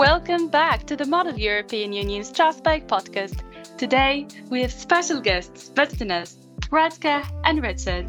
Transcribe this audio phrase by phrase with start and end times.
[0.00, 3.42] Welcome back to the Model European Union Strasbourg podcast.
[3.76, 6.38] Today, we have special guests visiting us,
[6.70, 8.06] Radka and Richard,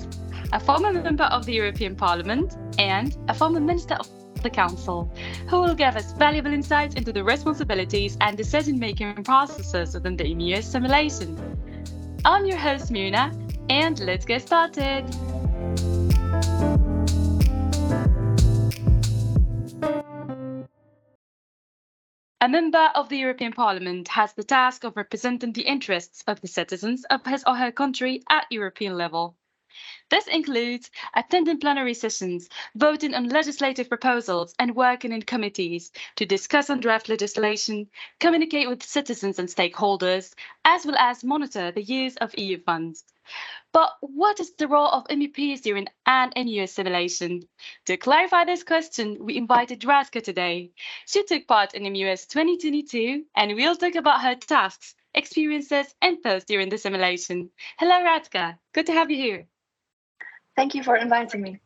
[0.54, 4.07] a former member of the European Parliament and a former Minister of
[4.41, 5.12] the Council,
[5.50, 10.28] who will give us valuable insights into the responsibilities and decision making processes within the
[10.32, 11.38] EMU simulation.
[12.23, 13.36] I'm your host, Muna,
[13.70, 15.04] and let's get started.
[22.43, 26.47] A member of the European Parliament has the task of representing the interests of the
[26.47, 29.37] citizens of his or her country at European level.
[30.09, 36.72] This includes attending plenary sessions, voting on legislative proposals, and working in committees to discuss
[36.72, 40.33] and draft legislation, communicate with citizens and stakeholders,
[40.66, 43.03] as well as monitor the use of EU funds.
[43.73, 47.48] But what is the role of MEPs during an NU simulation?
[47.86, 50.72] To clarify this question, we invited Radka today.
[51.06, 56.45] She took part in MEUS 2022 and we'll talk about her tasks, experiences, and thoughts
[56.45, 57.50] during the simulation.
[57.78, 58.58] Hello, Radka.
[58.73, 59.48] Good to have you here.
[60.58, 61.62] Thank you for inviting me.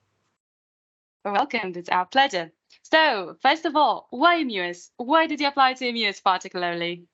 [1.24, 1.74] You're welcome.
[1.76, 2.52] It's our pleasure.
[2.84, 4.92] So, first of all, why MEUS?
[4.98, 7.08] Why did you apply to MEUS particularly?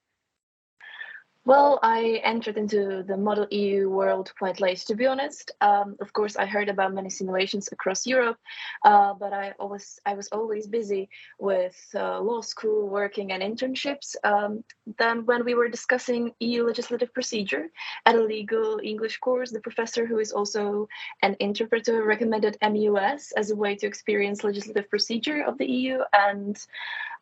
[1.44, 5.50] Well, I entered into the Model EU world quite late, to be honest.
[5.60, 8.38] Um, of course, I heard about many simulations across Europe,
[8.86, 14.16] uh, but I always I was always busy with uh, law school, working, and internships.
[14.24, 14.64] Um,
[15.00, 17.72] then, when we were discussing EU legislative procedure
[18.06, 20.88] at a legal English course, the professor, who is also
[21.24, 26.56] an interpreter, recommended MEUS as a way to experience legislative procedure of the EU and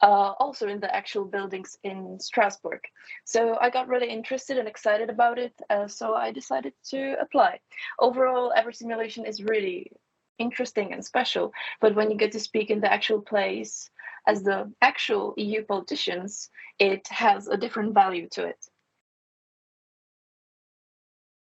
[0.01, 2.81] uh, also in the actual buildings in Strasbourg.
[3.25, 5.53] So I got really interested and excited about it.
[5.69, 7.59] Uh, so I decided to apply.
[7.99, 9.91] Overall, every simulation is really
[10.39, 11.53] interesting and special.
[11.81, 13.89] But when you get to speak in the actual place
[14.27, 16.49] as the actual EU politicians,
[16.79, 18.65] it has a different value to it.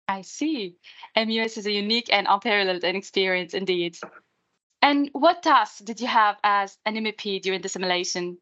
[0.06, 0.76] I see.
[1.16, 3.96] MEUS is a unique and unparalleled experience indeed.
[4.82, 8.38] And what tasks did you have as an MEP during the simulation?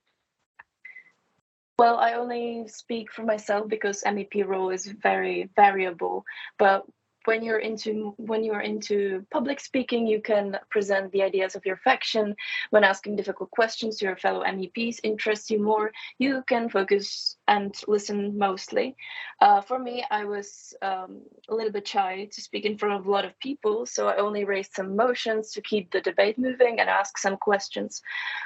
[1.83, 6.25] Well, I only speak for myself because MEP role is very variable.
[6.57, 6.85] But
[7.25, 11.77] when you're into when you're into public speaking you can present the ideas of your
[11.77, 12.35] faction.
[12.71, 17.75] When asking difficult questions to your fellow meps interests you more you can focus and
[17.87, 18.97] listen mostly.
[19.41, 23.07] Uh, for me i was um, a little bit shy to speak in front of
[23.07, 26.81] a lot of people so i only raised some motions to keep the debate moving
[26.81, 28.03] and ask some questions.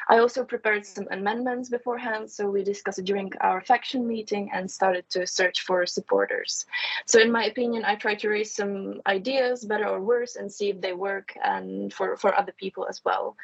[0.08, 5.04] I also prepared some amendments beforehand so we discussed during our faction meeting and started
[5.10, 6.66] to search for supporters.
[7.06, 10.52] So in my opinion i tried to raise some some ideas, better or worse, and
[10.52, 13.36] see if they work and for, for other people as well.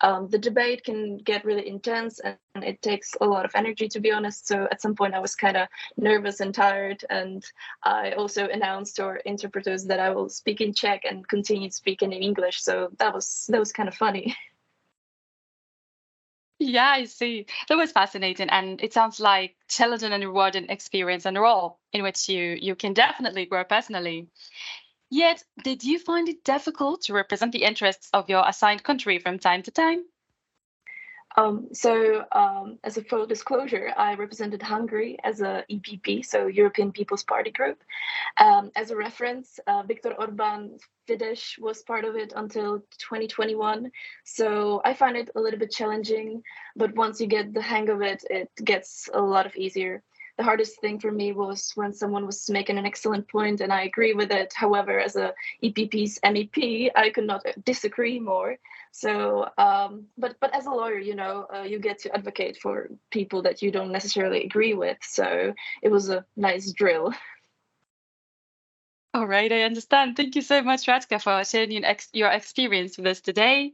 [0.00, 4.00] Um, the debate can get really intense and it takes a lot of energy, to
[4.00, 4.46] be honest.
[4.46, 7.04] So at some point, I was kind of nervous and tired.
[7.10, 7.44] And
[7.82, 12.12] I also announced to our interpreters that I will speak in Czech and continue speaking
[12.12, 12.62] in English.
[12.62, 14.36] So that was that was kind of funny.
[16.60, 17.46] Yeah, I see.
[17.68, 22.28] That was fascinating, and it sounds like challenging and rewarding experience and role in which
[22.28, 24.28] you you can definitely grow personally.
[25.10, 29.38] Yet, did you find it difficult to represent the interests of your assigned country from
[29.38, 30.06] time to time?
[31.38, 36.90] Um, so, um, as a full disclosure, I represented Hungary as a EPP, so European
[36.90, 37.78] People's Party group.
[38.38, 40.78] Um, as a reference, uh, Viktor Orban
[41.08, 43.92] Fidesz was part of it until 2021.
[44.24, 46.42] So I find it a little bit challenging,
[46.74, 50.02] but once you get the hang of it, it gets a lot of easier
[50.38, 53.82] the hardest thing for me was when someone was making an excellent point and I
[53.82, 54.52] agree with it.
[54.54, 58.56] However, as a EPP's MEP, I could not disagree more.
[58.92, 62.88] So, um, but but as a lawyer, you know, uh, you get to advocate for
[63.10, 64.98] people that you don't necessarily agree with.
[65.02, 67.12] So it was a nice drill.
[69.18, 70.14] All right, I understand.
[70.16, 71.72] Thank you so much, Radka, for sharing
[72.12, 73.72] your experience with us today.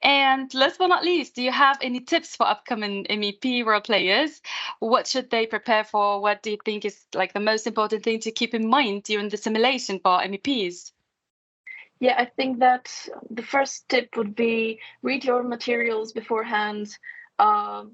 [0.00, 4.40] And last but not least, do you have any tips for upcoming MEP role players?
[4.78, 6.22] What should they prepare for?
[6.22, 9.30] What do you think is like the most important thing to keep in mind during
[9.30, 10.92] the simulation for MEPs?
[11.98, 12.88] Yeah, I think that
[13.28, 16.96] the first tip would be read your materials beforehand.
[17.36, 17.86] Uh,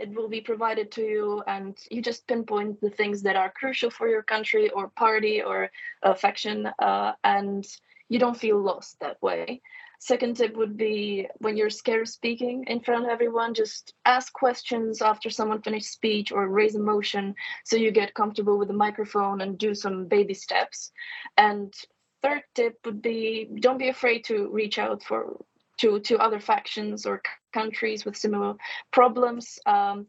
[0.00, 3.90] it will be provided to you and you just pinpoint the things that are crucial
[3.90, 5.70] for your country or party or
[6.02, 7.66] uh, faction uh, and
[8.08, 9.60] you don't feel lost that way.
[10.00, 14.32] Second tip would be when you're scared of speaking in front of everyone just ask
[14.32, 17.34] questions after someone finished speech or raise a motion
[17.64, 20.92] so you get comfortable with the microphone and do some baby steps.
[21.36, 21.74] And
[22.22, 25.36] third tip would be don't be afraid to reach out for
[25.78, 27.22] to to other factions or
[27.52, 28.54] countries with similar
[28.92, 29.58] problems.
[29.66, 30.06] Um,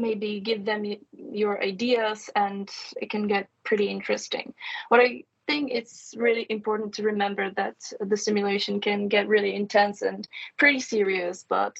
[0.00, 2.70] maybe give them your ideas and
[3.00, 4.54] it can get pretty interesting
[4.90, 10.02] what i think it's really important to remember that the simulation can get really intense
[10.02, 10.28] and
[10.58, 11.76] pretty serious but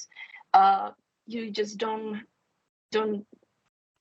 [0.53, 0.89] uh,
[1.27, 2.23] you just don't
[2.91, 3.25] don't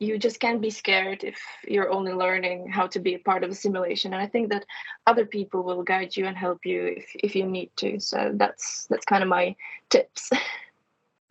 [0.01, 3.51] you just can't be scared if you're only learning how to be a part of
[3.51, 4.65] a simulation and i think that
[5.07, 8.87] other people will guide you and help you if, if you need to so that's
[8.89, 9.55] that's kind of my
[9.91, 10.31] tips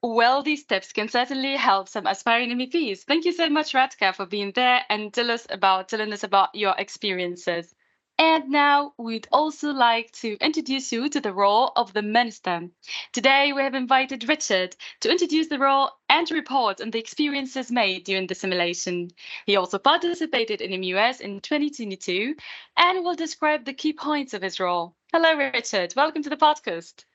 [0.03, 2.99] Well, these tips can certainly help some aspiring MEPs.
[2.99, 6.53] Thank you so much, Radka, for being there and tell us about telling us about
[6.53, 7.73] your experiences.
[8.19, 12.67] And now we'd also like to introduce you to the role of the minister.
[13.13, 18.05] Today we have invited Richard to introduce the role and report on the experiences made
[18.05, 19.11] during the simulation.
[19.45, 22.35] He also participated in MEUS in 2022
[22.75, 24.95] and will describe the key points of his role.
[25.13, 25.93] Hello, Richard.
[25.95, 27.05] Welcome to the podcast.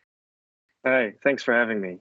[0.86, 1.98] Hi, thanks for having me.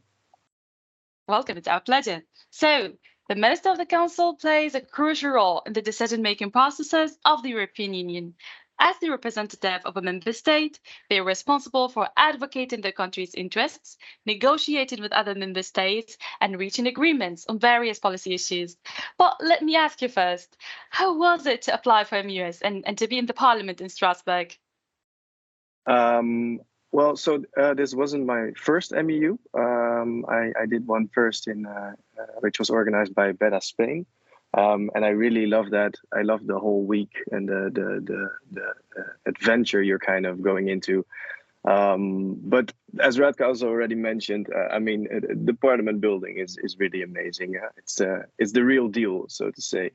[1.28, 2.22] Welcome, it's our pleasure.
[2.52, 2.94] So,
[3.30, 7.42] the Minister of the Council plays a crucial role in the decision making processes of
[7.42, 8.36] the European Union.
[8.84, 13.96] As the representative of a member state, they are responsible for advocating their country's interests,
[14.26, 18.76] negotiating with other member states, and reaching agreements on various policy issues.
[19.20, 20.58] But let me ask you first
[20.90, 23.90] how was it to apply for MEUS and, and to be in the parliament in
[23.90, 24.58] Strasbourg?
[25.86, 26.62] Um,
[26.92, 29.38] well, so uh, this wasn't my first MEU.
[29.54, 34.08] Um, I, I, did one first in, uh, uh, which was organized by Beta Spain.
[34.54, 35.96] Um, and I really love that.
[36.14, 38.68] I love the whole week and the the the, the
[39.00, 41.06] uh, adventure you're kind of going into.
[41.64, 46.58] Um, but as Radka also already mentioned, uh, I mean, uh, the Parliament building is
[46.62, 47.56] is really amazing.
[47.56, 49.92] Uh, it's uh, it's the real deal, so to say.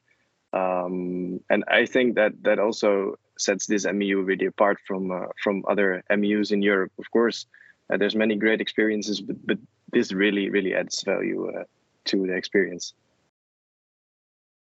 [0.52, 5.64] Um, and I think that that also sets this MEU really apart from uh, from
[5.68, 6.92] other MEUs in Europe.
[6.98, 7.46] Of course,
[7.90, 9.58] there's many great experiences, but but
[9.92, 11.52] this really really adds value
[12.06, 12.94] to the experience.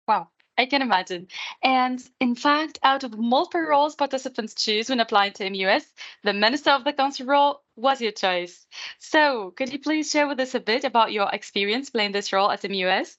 [0.08, 0.28] Wow,
[0.58, 1.28] I can imagine.
[1.62, 5.84] And in fact, out of multiple roles participants choose when applying to MEUS,
[6.25, 8.66] the Minister of the Council role was your choice.
[8.99, 12.50] So, could you please share with us a bit about your experience playing this role
[12.50, 13.16] at MEUS?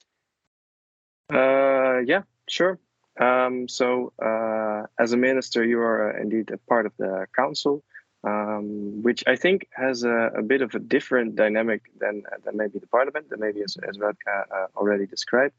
[1.32, 2.78] Uh, yeah, sure.
[3.18, 7.82] Um, so, uh, as a minister, you are uh, indeed a part of the council,
[8.24, 12.78] um, which I think has a, a, bit of a different dynamic than than maybe
[12.78, 15.54] the parliament, than maybe as, as Radka uh, already described.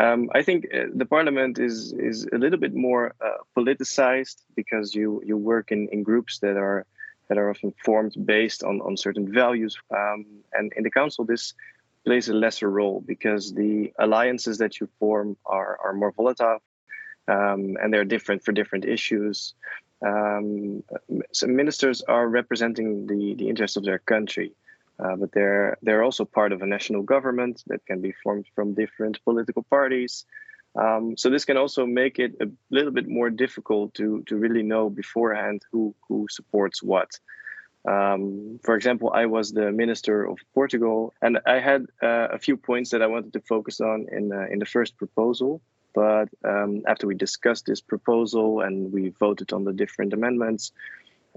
[0.00, 4.94] Um, I think uh, the parliament is is a little bit more uh, politicized because
[4.94, 6.86] you you work in, in groups that are
[7.28, 9.78] that are often formed based on, on certain values.
[9.90, 11.54] Um, and in the council, this
[12.04, 16.58] plays a lesser role because the alliances that you form are, are more volatile
[17.28, 19.54] um, and they're different for different issues.
[20.04, 20.82] Um,
[21.32, 24.52] so ministers are representing the, the interests of their country.
[25.02, 28.74] Uh, but they're they're also part of a national government that can be formed from
[28.74, 30.26] different political parties.
[30.76, 34.62] Um, so this can also make it a little bit more difficult to to really
[34.62, 37.10] know beforehand who who supports what.
[37.88, 42.56] Um, for example, I was the minister of Portugal, and I had uh, a few
[42.56, 45.62] points that I wanted to focus on in uh, in the first proposal.
[45.92, 50.72] But um, after we discussed this proposal and we voted on the different amendments,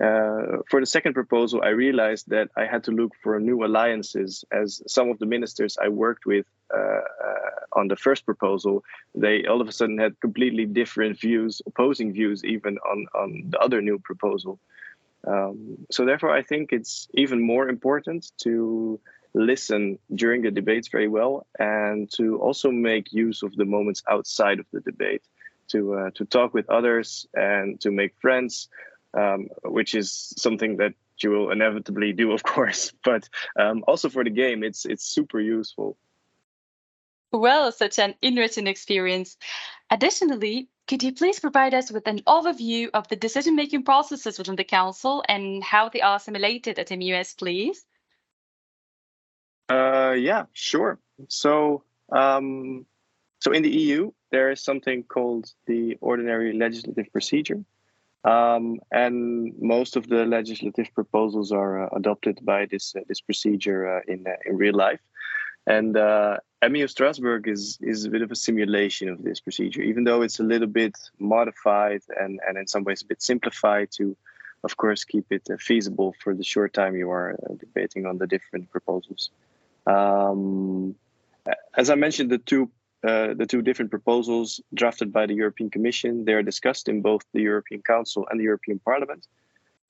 [0.01, 4.43] uh, for the second proposal, I realized that I had to look for new alliances,
[4.51, 8.83] as some of the ministers I worked with uh, uh, on the first proposal,
[9.13, 13.59] they all of a sudden had completely different views, opposing views, even on on the
[13.59, 14.59] other new proposal.
[15.27, 18.99] Um, so therefore, I think it's even more important to
[19.35, 24.59] listen during the debates very well, and to also make use of the moments outside
[24.59, 25.23] of the debate,
[25.67, 28.69] to uh, to talk with others and to make friends
[29.13, 32.91] um, which is something that you will inevitably do, of course.
[33.03, 35.97] But um, also for the game, it's it's super useful.
[37.31, 39.37] Well, such an interesting experience.
[39.89, 44.63] Additionally, could you please provide us with an overview of the decision-making processes within the
[44.63, 47.85] council and how they are simulated at MEUS, please?
[49.69, 50.99] Uh, yeah, sure.
[51.27, 52.85] So, um,
[53.39, 57.63] so in the EU, there is something called the ordinary legislative procedure,
[58.23, 63.97] um, and most of the legislative proposals are uh, adopted by this uh, this procedure
[63.97, 65.01] uh, in uh, in real life.
[65.65, 66.37] And uh,
[66.69, 70.39] MEU Strasbourg is is a bit of a simulation of this procedure, even though it's
[70.39, 74.15] a little bit modified and and in some ways a bit simplified to,
[74.63, 78.27] of course, keep it uh, feasible for the short time you are debating on the
[78.27, 79.31] different proposals.
[79.85, 80.95] Um,
[81.75, 82.71] as I mentioned, the two
[83.03, 86.23] uh, the two different proposals drafted by the European Commission.
[86.23, 89.27] They are discussed in both the European Council and the European Parliament.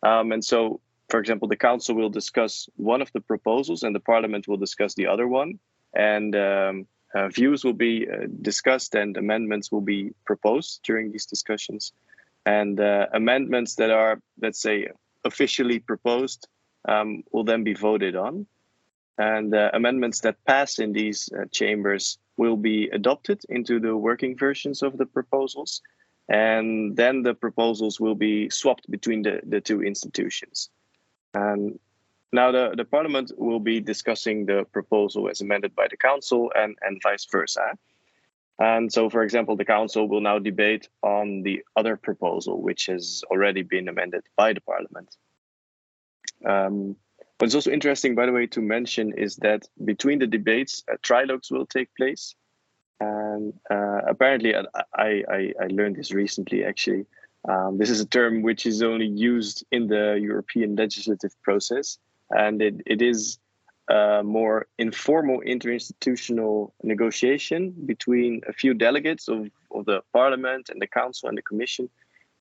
[0.02, 4.00] Um, and so, for example, the Council will discuss one of the proposals and the
[4.00, 5.60] Parliament will discuss the other one.
[5.94, 11.28] And um, uh, views will be uh, discussed and amendments will be proposed during these
[11.28, 11.94] discussions.
[12.48, 14.88] And uh, amendments that are, let's say,
[15.24, 16.48] officially proposed
[16.86, 18.48] um, will then be voted on.
[19.20, 24.82] And uh, amendments that pass in these chambers will be adopted into the working versions
[24.82, 25.82] of the proposals.
[26.30, 30.70] And then the proposals will be swapped between the, the two institutions.
[31.34, 31.80] And
[32.32, 36.76] now, the, the Parliament will be discussing the proposal as amended by the Council and,
[36.82, 37.78] and vice versa.
[38.58, 43.24] And so, for example, the Council will now debate on the other proposal, which has
[43.30, 45.16] already been amended by the Parliament.
[46.44, 46.96] Um,
[47.44, 51.52] what's also interesting, by the way, to mention is that between the debates, uh, trilogues
[51.52, 52.36] will take place.
[53.02, 54.64] And uh, apparently, I,
[54.96, 57.06] I, I learned this recently actually.
[57.50, 61.98] Um, this is a term which is only used in the European legislative process
[62.32, 63.40] and it, it is
[63.90, 70.88] a more informal interinstitutional negotiation between a few delegates of, of the parliament and the
[70.88, 71.90] council and the commission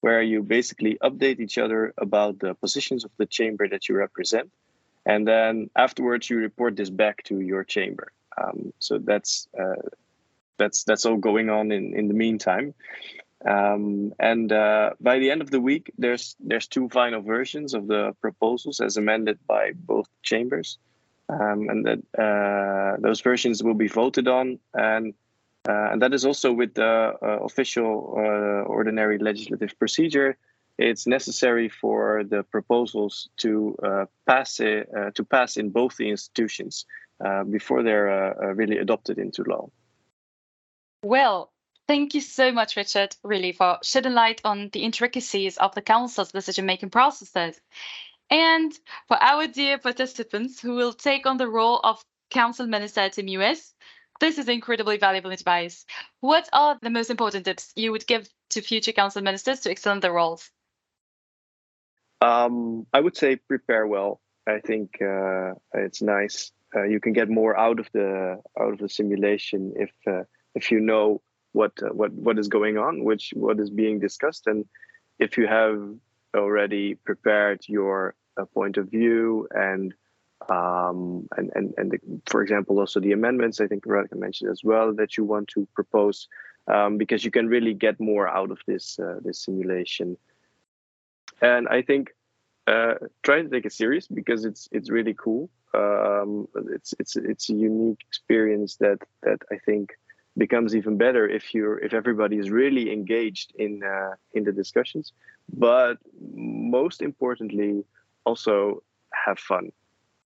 [0.00, 4.49] where you basically update each other about the positions of the chamber that you represent
[5.04, 8.12] and then afterwards you report this back to your chamber.
[8.37, 9.88] Um, so that's uh,
[10.59, 12.75] that's that's all going on in in the meantime.
[13.44, 17.88] Um, and uh, by the end of the week, there's there's two final versions of
[17.88, 20.78] the proposals as amended by both chambers,
[21.28, 25.14] um, and that uh, those versions will be voted on, and
[25.68, 30.37] uh, and that is also with the uh, official uh, ordinary legislative procedure.
[30.79, 36.09] It's necessary for the proposals to uh, pass it, uh, to pass in both the
[36.09, 36.87] institutions
[37.25, 39.71] uh, before they're uh, really adopted into law.
[41.05, 41.52] Well,
[41.88, 46.31] Thank you so much, Richard, really, for shedding light on the intricacies of the Council's
[46.31, 47.61] decision making processes.
[48.31, 48.73] And
[49.09, 53.75] for our dear participants who will take on the role of Council Minister Team US,
[54.21, 55.85] this is incredibly valuable advice.
[56.21, 59.95] What are the most important tips you would give to future Council Ministers to excel
[59.95, 60.50] in their roles?
[62.23, 64.21] Um, I would say prepare well.
[64.47, 66.52] I think uh, it's nice.
[66.75, 70.23] Uh, you can get more out of the out of the simulation if uh,
[70.55, 71.21] if you know
[71.52, 74.64] what uh, what what is going on, which what is being discussed, and
[75.19, 75.79] if you have
[76.37, 79.93] already prepared your uh, point of view and
[80.49, 84.62] um, and and and the, for example also the amendments I think Radka mentioned as
[84.64, 86.29] well that you want to propose
[86.73, 90.17] um, because you can really get more out of this uh, this simulation
[91.42, 92.14] and I think
[92.66, 95.50] uh, try to take it serious because it's it's really cool.
[95.75, 99.90] Um, it's it's it's a unique experience that that I think
[100.38, 105.12] becomes even better if you're if everybody is really engaged in uh, in the discussions.
[105.52, 105.99] But
[106.34, 107.84] most importantly
[108.25, 108.82] also
[109.26, 109.72] have fun.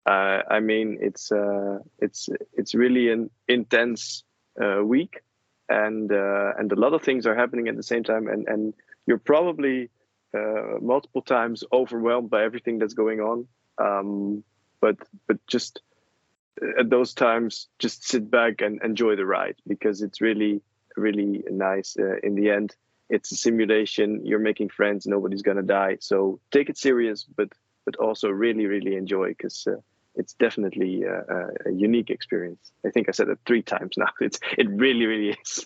[0.08, 4.24] Uh, i mean it's uh, it's it's really an intense
[4.62, 5.24] uh, week
[5.70, 8.28] and uh, and a lot of things are happening at the same time.
[8.28, 8.74] And and
[9.08, 9.90] you're probably
[10.36, 13.48] uh, multiple times overwhelmed by everything that's going on.
[13.78, 14.44] Um,
[14.82, 15.82] but but just
[16.80, 20.62] at those times just sit back and enjoy the ride because it's really
[20.96, 22.76] really nice uh, in the end.
[23.10, 24.26] It's a simulation.
[24.26, 25.06] You're making friends.
[25.06, 25.98] Nobody's gonna die.
[26.00, 27.50] So take it serious but
[27.86, 29.76] but also really really enjoy because uh,
[30.16, 32.72] it's definitely uh, a unique experience.
[32.86, 34.12] I think i said it three times now.
[34.22, 35.66] It's it really really is.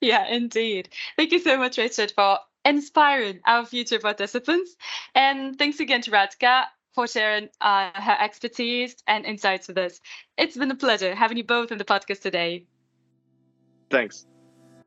[0.00, 0.88] Yeah indeed.
[1.16, 4.76] Thank you so much richard for inspiring our future participants
[5.14, 6.64] and thanks again to Radka
[6.94, 10.00] for sharing uh, her expertise and insights with us.
[10.36, 12.66] It's been a pleasure having you both on the podcast today.
[13.90, 14.26] Thanks.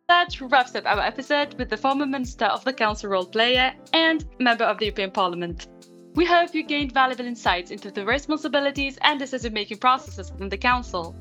[0.10, 4.26] That wraps up our episode with the former Minister of the Council role player and
[4.40, 5.68] member of the European Parliament.
[6.16, 10.58] We hope you gained valuable insights into the responsibilities and decision making processes within the
[10.58, 11.16] Council.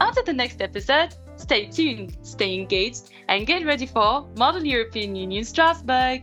[0.00, 5.44] Until the next episode, stay tuned, stay engaged, and get ready for Model European Union
[5.44, 6.22] Strasbourg!